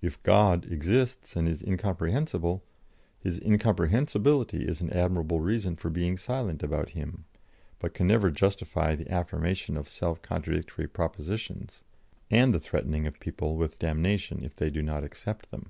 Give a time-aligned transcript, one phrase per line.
[0.00, 2.62] If 'God' exists and is incomprehensible,
[3.18, 7.24] His incomprehensibility is an admirable reason for being silent about Him,
[7.80, 11.82] but can never justify the affirmation of self contradictory propositions,
[12.30, 15.68] and the threatening of people with damnation if they do not accept them."